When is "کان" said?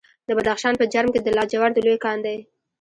2.05-2.17